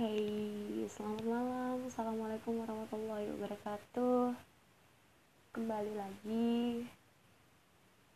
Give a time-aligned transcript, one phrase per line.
[0.00, 1.84] Hey, selamat malam.
[1.84, 4.32] Assalamualaikum warahmatullahi wabarakatuh.
[5.52, 6.88] Kembali lagi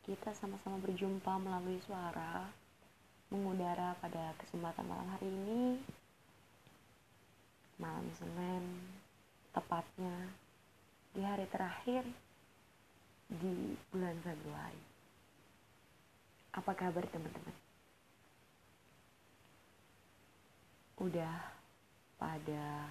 [0.09, 2.49] kita sama-sama berjumpa melalui suara
[3.29, 5.77] mengudara pada kesempatan malam hari ini.
[7.77, 8.65] Malam Senin,
[9.53, 10.33] tepatnya
[11.13, 12.09] di hari terakhir
[13.29, 14.85] di bulan Februari.
[16.57, 17.53] Apa kabar teman-teman?
[20.97, 21.54] Udah
[22.25, 22.89] pada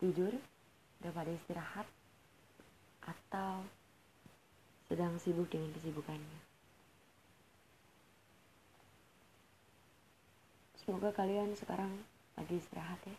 [0.00, 0.32] tidur,
[1.04, 1.84] udah pada istirahat,
[3.04, 3.68] atau
[4.88, 6.40] sedang sibuk dengan kesibukannya.
[10.80, 11.92] Semoga kalian sekarang
[12.32, 13.18] lagi istirahat ya.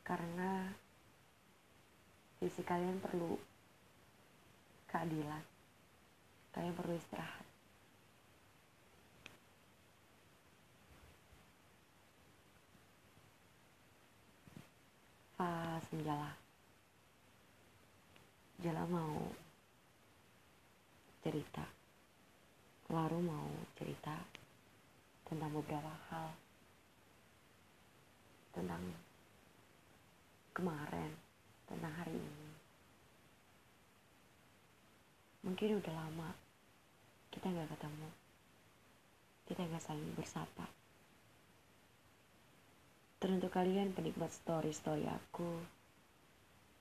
[0.00, 0.72] Karena
[2.40, 3.36] visi kalian perlu
[4.88, 5.44] keadilan.
[6.56, 7.49] Kalian perlu istirahat.
[15.40, 16.36] Pas menjala.
[18.60, 19.24] Jala mau
[21.24, 21.64] cerita.
[22.92, 24.20] Lalu mau cerita
[25.24, 26.28] tentang beberapa hal.
[28.52, 28.84] Tentang
[30.52, 31.08] kemarin,
[31.64, 32.48] tentang hari ini.
[35.40, 36.36] Mungkin udah lama
[37.32, 38.08] kita nggak ketemu,
[39.48, 40.79] kita nggak saling bersapa.
[43.20, 45.60] Teruntuk kalian penikmat story-story aku,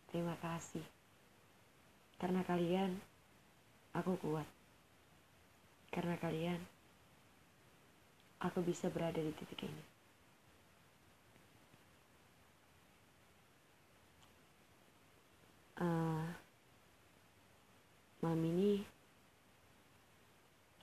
[0.08, 0.88] terima kasih.
[2.16, 2.96] Karena kalian,
[3.92, 4.48] aku kuat.
[5.92, 6.64] Karena kalian,
[8.40, 9.84] aku bisa berada di titik ini.
[15.80, 16.24] Uh,
[18.24, 18.84] malam ini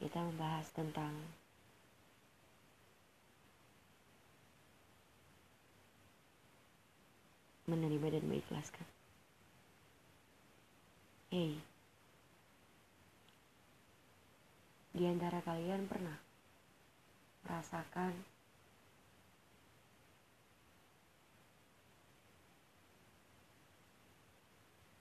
[0.01, 1.13] kita membahas tentang
[7.67, 8.87] menerima dan mengikhlaskan.
[11.35, 11.59] Hei,
[14.95, 16.15] di antara kalian pernah
[17.43, 18.15] merasakan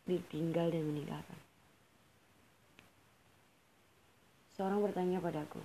[0.09, 1.39] ditinggal dan meninggalkan?
[4.57, 5.61] Seorang bertanya padaku,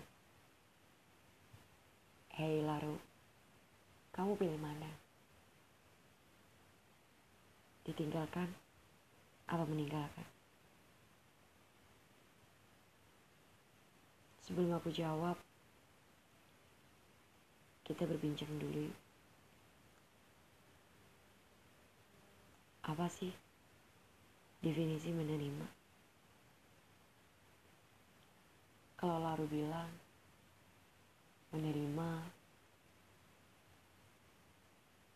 [2.37, 3.01] Hei Laru,
[4.13, 5.00] kamu pilih mana?
[7.91, 8.47] Ditinggalkan
[9.51, 10.23] apa meninggalkan?
[14.47, 15.35] Sebelum aku jawab,
[17.83, 18.87] kita berbincang dulu.
[22.87, 23.35] Apa sih
[24.63, 25.67] definisi menerima?
[29.03, 29.91] Kalau Laru bilang
[31.51, 32.11] menerima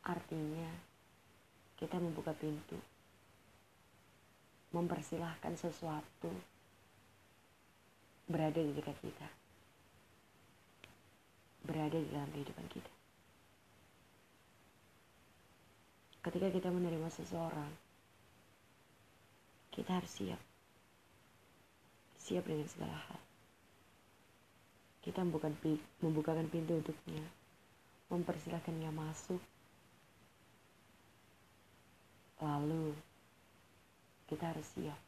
[0.02, 0.94] artinya
[1.84, 2.81] kita membuka pintu,
[4.72, 6.33] mempersilahkan sesuatu
[8.25, 9.28] berada di dekat kita,
[11.69, 12.93] berada di dalam kehidupan kita.
[16.25, 17.69] Ketika kita menerima seseorang,
[19.77, 20.41] kita harus siap,
[22.16, 23.21] siap dengan segala hal.
[25.05, 27.21] Kita membukakan pintu untuknya.
[28.09, 29.37] Mempersilahkannya masuk
[32.43, 32.97] lalu
[34.31, 35.00] kita harus siap.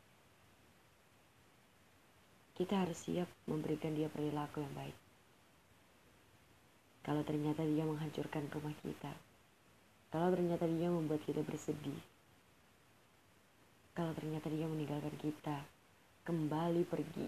[2.57, 4.97] Kita harus siap memberikan dia perilaku yang baik.
[7.07, 9.15] Kalau ternyata dia menghancurkan rumah kita
[10.17, 12.01] kalau ternyata dia membuat kita bersedih
[13.93, 15.61] kalau ternyata dia meninggalkan kita
[16.25, 17.27] kembali pergi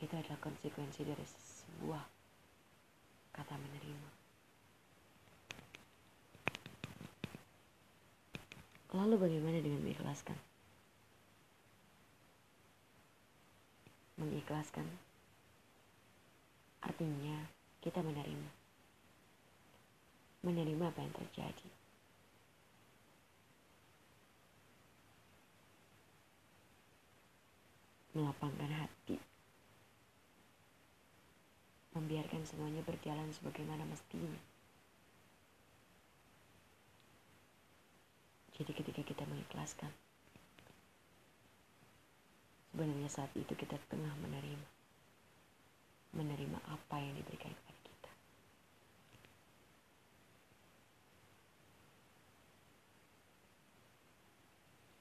[0.00, 2.00] itu adalah konsekuensi dari sebuah
[3.36, 4.10] kata menerima.
[8.90, 10.34] Lalu bagaimana dengan mengikhlaskan?
[14.18, 14.86] Mengikhlaskan
[16.82, 17.46] artinya
[17.80, 18.50] kita menerima.
[20.42, 21.68] Menerima apa yang terjadi.
[28.10, 29.30] Melapangkan hati
[31.90, 34.49] membiarkan semuanya berjalan sebagaimana mestinya.
[38.60, 39.88] Jadi ketika kita mengikhlaskan,
[42.70, 44.68] sebenarnya saat itu kita tengah menerima.
[46.12, 48.10] Menerima apa yang diberikan kepada kita.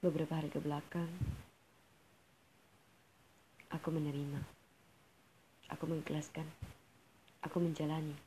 [0.07, 1.11] Beberapa hari ke belakang,
[3.75, 4.59] aku menerima
[5.69, 6.49] Aku mengikhlaskan.
[7.45, 8.17] Aku menjalani.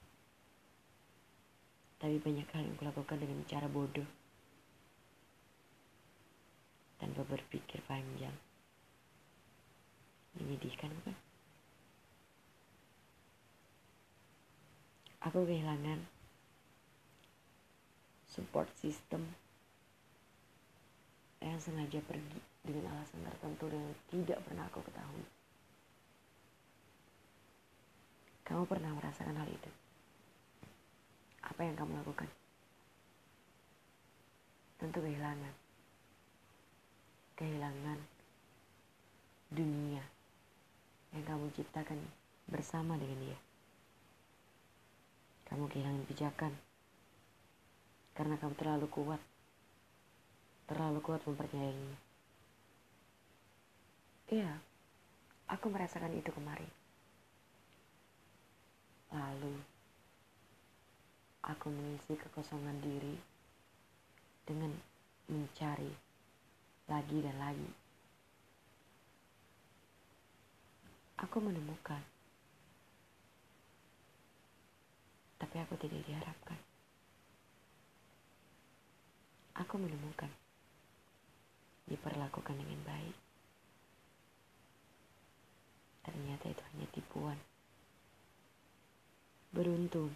[1.99, 4.22] Tapi banyak hal yang kulakukan dengan cara bodoh.
[7.03, 8.31] Tanpa berpikir panjang.
[10.39, 11.19] Menyedihkan bukan?
[15.27, 15.99] Aku kehilangan
[18.31, 19.27] support system
[21.43, 25.27] yang sengaja pergi dengan alasan tertentu yang tidak pernah aku ketahui.
[28.47, 29.71] Kamu pernah merasakan hal itu?
[31.43, 32.31] Apa yang kamu lakukan?
[34.79, 35.62] Tentu kehilangan.
[37.33, 37.99] Kehilangan
[39.53, 40.05] dunia
[41.13, 42.01] yang kamu ciptakan
[42.49, 43.39] bersama dengan dia.
[45.49, 46.53] Kamu kehilangan pijakan
[48.13, 49.21] karena kamu terlalu kuat.
[50.69, 51.97] Terlalu kuat mempercayainya.
[54.33, 54.53] Iya,
[55.53, 56.71] aku merasakan itu kemarin.
[59.13, 59.61] Lalu,
[61.45, 63.21] aku mengisi kekosongan diri
[64.49, 64.73] dengan
[65.29, 65.93] mencari
[66.91, 67.71] lagi dan lagi.
[71.23, 72.03] Aku menemukan,
[75.39, 76.59] tapi aku tidak diharapkan.
[79.53, 80.33] Aku menemukan,
[81.87, 83.17] diperlakukan dengan baik.
[86.03, 87.39] Ternyata itu hanya tipuan.
[89.53, 90.11] Beruntung,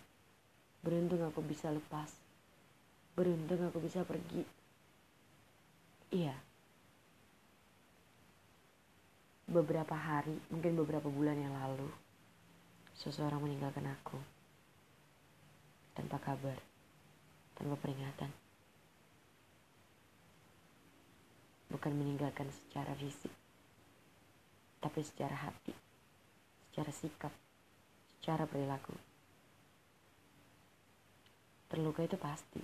[0.82, 2.10] beruntung aku bisa lepas.
[3.14, 4.42] Beruntung aku bisa pergi.
[6.10, 6.45] Iya.
[9.46, 11.86] Beberapa hari, mungkin beberapa bulan yang lalu,
[12.98, 14.18] seseorang meninggalkan aku.
[15.94, 16.58] Tanpa kabar,
[17.54, 18.26] tanpa peringatan.
[21.70, 23.30] Bukan meninggalkan secara fisik,
[24.82, 25.70] tapi secara hati,
[26.70, 27.30] secara sikap,
[28.18, 28.98] secara perilaku.
[31.70, 32.62] Terluka itu pasti.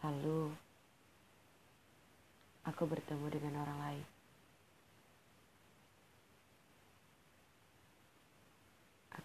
[0.00, 0.48] Lalu,
[2.64, 4.15] aku bertemu dengan orang lain.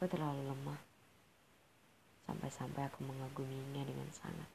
[0.02, 0.82] Aku terlalu lemah.
[2.26, 4.50] Sampai-sampai aku mengaguminya dengan sangat.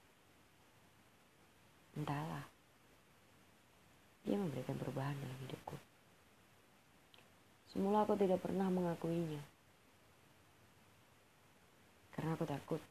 [1.94, 2.42] Entahlah.
[4.26, 5.78] Dia memberikan perubahan dalam hidupku.
[7.70, 9.38] Semula aku tidak pernah mengakuinya.
[12.10, 12.82] Karena aku takut.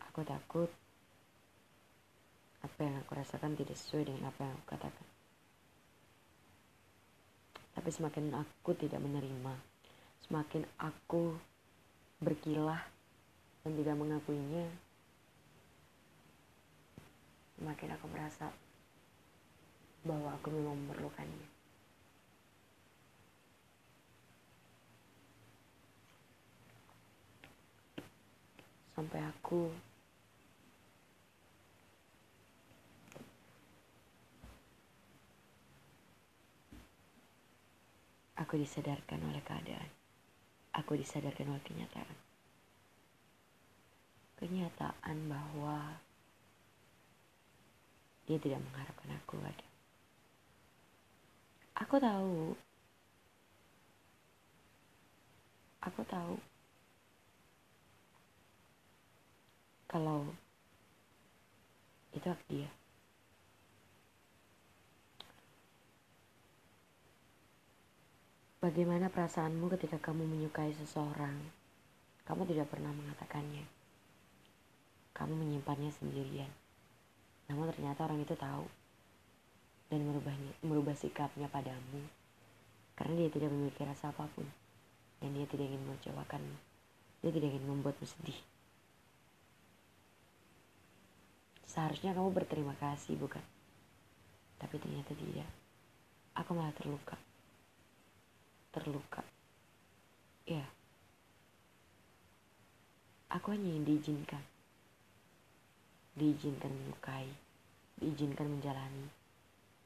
[0.00, 0.72] Aku takut
[2.64, 5.15] apa yang aku rasakan tidak sesuai dengan apa yang aku katakan.
[7.76, 9.52] Tapi semakin aku tidak menerima,
[10.24, 11.36] semakin aku
[12.24, 12.80] berkilah
[13.60, 14.64] dan tidak mengakuinya,
[17.60, 18.48] semakin aku merasa
[20.08, 21.46] bahwa aku memang memerlukannya.
[28.96, 29.68] Sampai aku
[38.46, 39.90] Aku disadarkan oleh keadaan.
[40.78, 42.14] Aku disadarkan oleh kenyataan.
[44.38, 45.98] Kenyataan bahwa
[48.30, 49.66] dia tidak mengharapkan aku ada.
[51.82, 52.54] Aku tahu.
[55.82, 56.38] Aku tahu.
[59.90, 60.22] Kalau
[62.14, 62.70] itu hak dia.
[68.66, 71.38] Bagaimana perasaanmu ketika kamu menyukai seseorang?
[72.26, 73.62] Kamu tidak pernah mengatakannya.
[75.14, 76.50] Kamu menyimpannya sendirian.
[77.46, 78.66] Namun ternyata orang itu tahu
[79.86, 82.10] dan merubahnya, merubah sikapnya padamu
[82.98, 84.50] karena dia tidak memiliki rasa apa pun
[85.22, 86.58] dan dia tidak ingin mengecewakanmu.
[87.22, 88.40] Dia tidak ingin membuatmu sedih.
[91.70, 93.46] Seharusnya kamu berterima kasih, bukan?
[94.58, 95.46] Tapi ternyata tidak.
[96.34, 97.14] Aku malah terluka
[98.76, 99.24] terluka.
[100.44, 100.68] Ya,
[103.32, 104.44] aku hanya yang diizinkan.
[106.16, 107.28] Diizinkan menyukai,
[108.00, 109.08] diizinkan menjalani,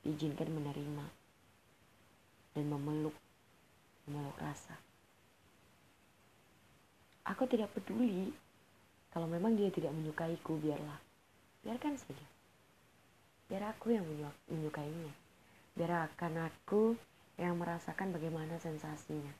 [0.02, 1.06] diizinkan menerima,
[2.54, 3.14] dan memeluk,
[4.10, 4.74] memeluk rasa.
[7.30, 8.34] Aku tidak peduli
[9.10, 10.98] kalau memang dia tidak menyukaiku, biarlah.
[11.66, 12.26] Biarkan saja.
[13.50, 14.06] Biar aku yang
[14.46, 15.10] menyukainya.
[15.74, 16.94] Biar akan aku
[17.40, 19.32] yang merasakan bagaimana sensasinya.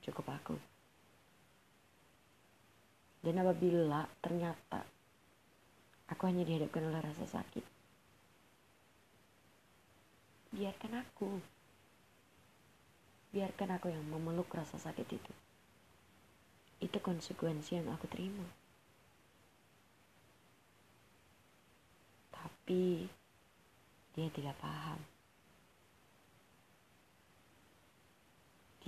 [0.00, 0.56] Cukup aku.
[3.20, 4.80] Dan apabila ternyata
[6.08, 7.64] aku hanya dihadapkan oleh rasa sakit,
[10.56, 11.30] biarkan aku.
[13.30, 15.32] biarkan aku yang memeluk rasa sakit itu.
[16.82, 18.42] Itu konsekuensi yang aku terima.
[22.34, 23.06] Tapi
[24.18, 24.98] dia tidak paham.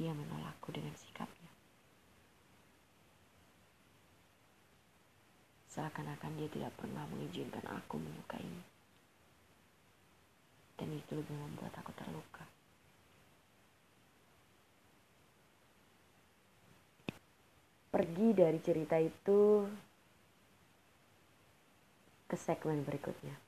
[0.03, 1.47] Dia menolakku dengan sikapnya.
[5.71, 8.67] Seakan-akan dia tidak pernah mengizinkan aku menyukainya.
[10.75, 12.43] Dan itu lebih membuat aku terluka.
[17.95, 19.71] Pergi dari cerita itu
[22.27, 23.39] ke segmen berikutnya.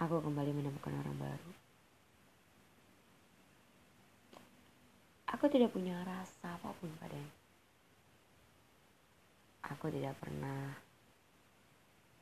[0.00, 1.67] Aku kembali menemukan orang baru.
[5.36, 7.34] Aku tidak punya rasa apa pun padanya.
[9.68, 10.72] Aku tidak pernah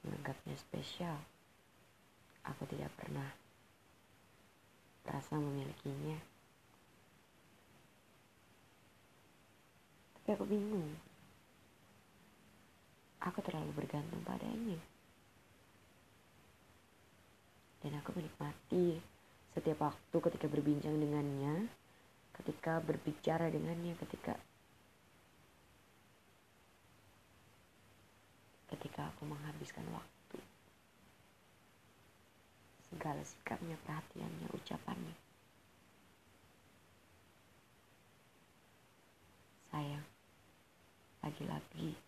[0.03, 1.17] menganggapnya spesial.
[2.43, 3.31] Aku tidak pernah
[5.07, 6.19] merasa memilikinya.
[10.19, 10.91] Tapi aku bingung.
[13.23, 14.79] Aku terlalu bergantung padanya
[17.87, 18.99] dan aku menikmati
[19.55, 21.71] setiap waktu ketika berbincang dengannya,
[22.41, 24.37] ketika berbicara dengannya, ketika
[28.71, 30.39] ketika aku menghabiskan waktu.
[32.87, 35.17] Segala sikapnya, perhatiannya, ucapannya.
[39.73, 40.07] Sayang,
[41.25, 41.99] lagi-lagi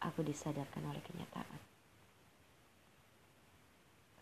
[0.00, 1.60] aku disadarkan oleh kenyataan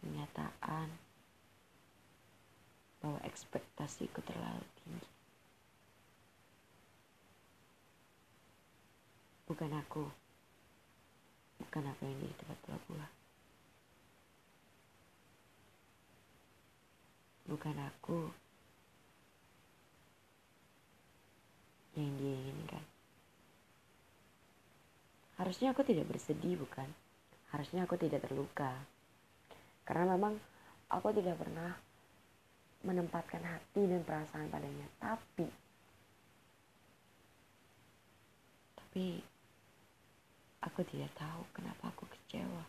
[0.04, 0.92] kenyataan
[3.00, 5.13] bahwa ekspektasiku terlalu tinggi.
[9.54, 10.02] Bukan aku,
[11.62, 13.12] bukan apa yang di tempat pelabuhan.
[17.46, 18.34] Bukan aku
[21.94, 22.82] yang dia inginkan.
[25.38, 26.90] Harusnya aku tidak bersedih, bukan?
[27.54, 28.74] Harusnya aku tidak terluka
[29.84, 30.34] karena memang
[30.88, 31.76] aku tidak pernah
[32.84, 35.48] menempatkan hati dan perasaan padanya tapi
[38.76, 39.33] tapi
[40.64, 42.64] aku tidak tahu kenapa aku kecewa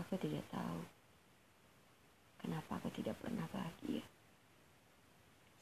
[0.00, 0.80] aku tidak tahu
[2.40, 4.02] kenapa aku tidak pernah bahagia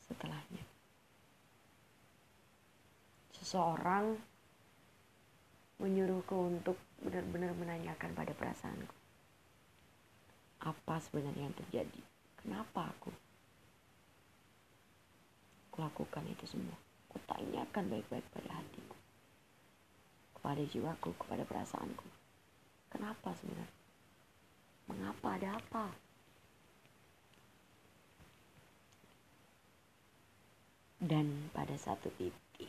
[0.07, 0.63] setelahnya
[3.45, 4.17] seseorang
[5.85, 8.97] menyuruhku untuk benar-benar menanyakan pada perasaanku.
[10.65, 12.01] Apa sebenarnya yang terjadi?
[12.41, 13.13] Kenapa aku?
[15.69, 16.79] Kulakukan itu semua.
[17.13, 18.94] Kutanyakan baik-baik pada hatiku.
[20.45, 22.05] Kepada jiwaku, kepada perasaanku.
[22.93, 23.81] Kenapa sebenarnya?
[24.93, 25.89] Mengapa ada apa?
[31.01, 32.69] Dan pada satu titik,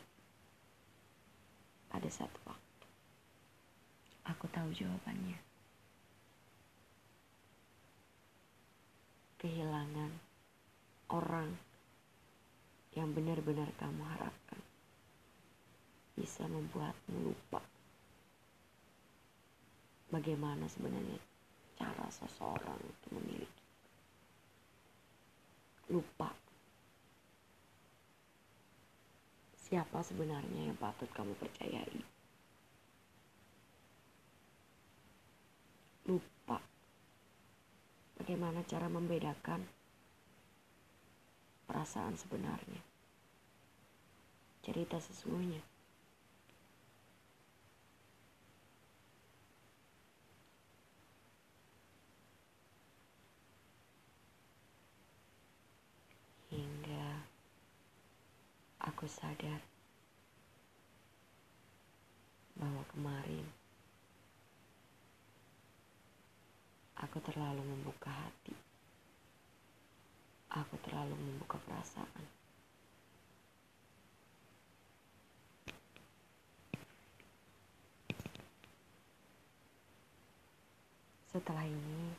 [1.92, 2.84] pada satu waktu,
[4.24, 5.36] Aku tahu jawabannya.
[9.36, 10.16] Kehilangan
[11.12, 11.60] orang
[12.96, 14.64] yang benar-benar kamu harapkan
[16.16, 17.60] bisa membuatmu lupa
[20.08, 21.20] bagaimana sebenarnya
[21.76, 23.64] cara seseorang untuk memiliki.
[25.92, 26.32] Lupa
[29.60, 32.16] siapa sebenarnya yang patut kamu percayai.
[36.06, 36.62] lupa
[38.14, 39.66] bagaimana cara membedakan
[41.66, 42.82] perasaan sebenarnya,
[44.62, 45.58] cerita sesungguhnya.
[56.46, 57.26] Hingga
[59.06, 59.62] aku sadar
[62.58, 63.46] bahwa kemarin
[66.96, 68.56] Aku terlalu membuka hati.
[70.48, 72.24] Aku terlalu membuka perasaan.
[81.28, 82.16] Setelah ini,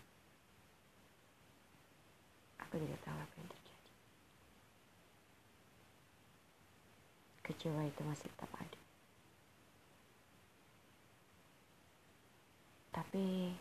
[2.61, 3.66] aku tidak tahu apa yang terjadi.
[7.47, 8.81] Kecewa itu masih tetap ada.
[12.91, 13.55] Tapi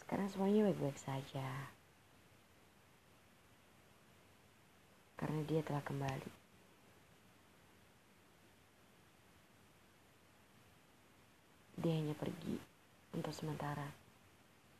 [0.00, 1.68] sekarang semuanya baik-baik saja.
[5.20, 6.32] Karena dia telah kembali.
[11.84, 12.56] Dia hanya pergi
[13.12, 13.84] untuk sementara.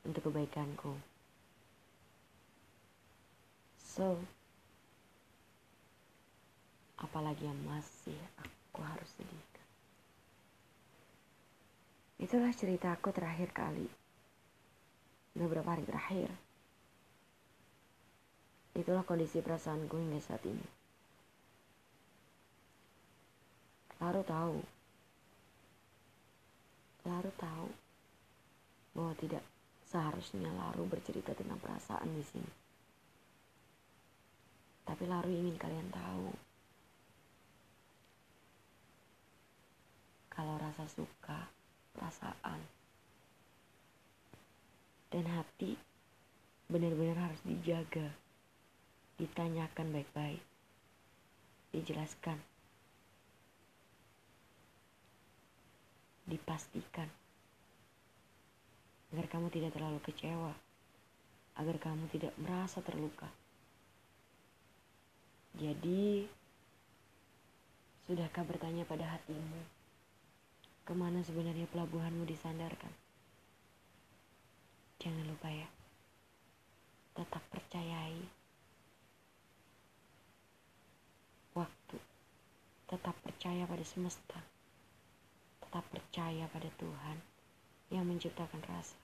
[0.04, 1.00] untuk kebaikanku.
[3.80, 4.20] So,
[7.14, 9.66] apalagi yang masih aku harus sedihkan.
[12.18, 13.86] Itulah ceritaku terakhir kali.
[15.38, 16.26] Beberapa hari terakhir.
[18.74, 20.66] Itulah kondisi perasaanku hingga saat ini.
[24.02, 24.58] Lalu tahu.
[27.06, 27.66] Lalu tahu
[28.98, 29.46] bahwa tidak
[29.86, 32.52] seharusnya Laru bercerita tentang perasaan di sini.
[34.82, 36.43] Tapi Laru ingin kalian tahu
[40.34, 41.48] kalau rasa suka,
[41.94, 42.60] perasaan,
[45.14, 45.78] dan hati
[46.66, 48.10] benar-benar harus dijaga,
[49.14, 50.42] ditanyakan baik-baik,
[51.70, 52.38] dijelaskan,
[56.26, 57.06] dipastikan
[59.14, 60.50] agar kamu tidak terlalu kecewa,
[61.54, 63.30] agar kamu tidak merasa terluka.
[65.54, 66.26] Jadi,
[68.10, 69.83] sudahkah bertanya pada hatimu?
[70.84, 72.92] Ke mana sebenarnya pelabuhanmu disandarkan.
[75.00, 75.68] Jangan lupa ya,
[77.16, 78.20] tetap percayai
[81.56, 81.98] waktu,
[82.88, 84.38] tetap percaya pada semesta,
[85.64, 87.18] tetap percaya pada Tuhan
[87.88, 88.96] yang menciptakan rasa.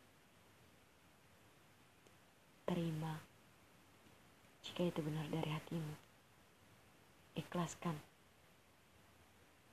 [2.69, 3.19] Terima
[4.63, 5.95] jika itu benar dari hatimu.
[7.41, 7.97] Ikhlaskan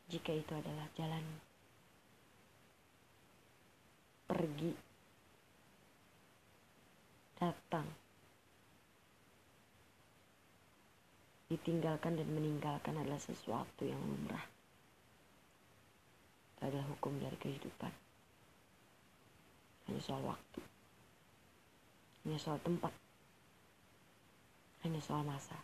[0.08, 1.47] jika itu adalah jalanmu.
[4.28, 4.76] Pergi,
[7.40, 7.88] datang,
[11.48, 14.44] ditinggalkan dan meninggalkan adalah sesuatu yang lumrah.
[16.54, 17.94] Itu adalah hukum dari kehidupan.
[19.88, 20.60] Hanya soal waktu.
[22.28, 22.92] Hanya soal tempat.
[24.84, 25.56] Hanya soal masa.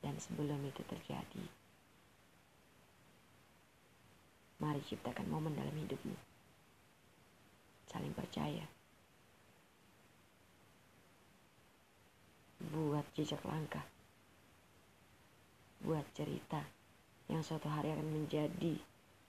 [0.00, 1.44] Dan sebelum itu terjadi,
[4.58, 6.31] mari ciptakan momen dalam hidupmu
[7.92, 8.64] saling percaya.
[12.72, 13.84] Buat jejak langkah.
[15.84, 16.64] Buat cerita
[17.28, 18.80] yang suatu hari akan menjadi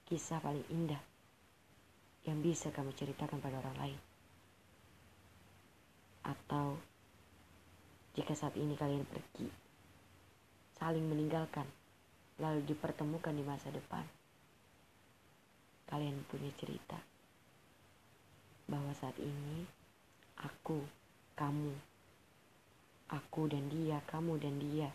[0.08, 1.02] kisah paling indah
[2.23, 3.99] yang bisa kamu ceritakan pada orang lain.
[6.23, 6.80] Atau
[8.15, 9.52] jika saat ini kalian pergi,
[10.80, 11.67] saling meninggalkan,
[12.39, 14.08] lalu dipertemukan di masa depan,
[15.91, 17.12] kalian punya cerita
[18.73, 19.69] bahwa saat ini
[20.41, 20.81] aku,
[21.38, 21.77] kamu,
[23.13, 24.89] aku dan dia, kamu dan dia,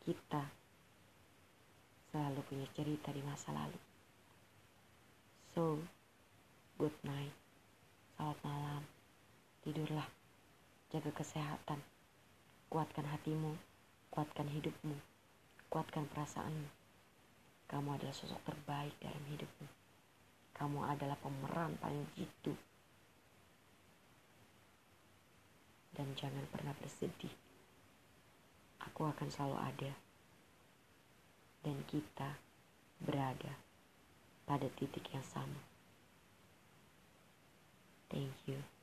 [0.00, 0.48] kita
[2.08, 3.76] selalu punya cerita di masa lalu.
[5.52, 5.76] So,
[6.80, 7.36] good night,
[8.16, 8.82] selamat malam,
[9.60, 10.08] tidurlah,
[10.88, 11.84] jaga kesehatan,
[12.72, 13.60] kuatkan hatimu,
[14.08, 14.96] kuatkan hidupmu,
[15.68, 16.72] kuatkan perasaanmu.
[17.68, 19.68] Kamu adalah sosok terbaik dalam hidupmu.
[20.56, 22.56] Kamu adalah pemeran paling jitu.
[25.94, 27.32] Dan jangan pernah bersedih.
[28.86, 29.92] Aku akan selalu ada.
[31.60, 32.40] Dan kita
[33.00, 33.60] berada
[34.48, 35.60] pada titik yang sama.
[38.10, 38.79] Thank you.